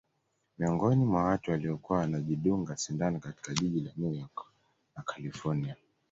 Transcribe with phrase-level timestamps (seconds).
[0.57, 4.45] Miongoni mwa watu waliokuwa wanajidunga sindano katika jiji la New York
[4.97, 5.75] na kalifornia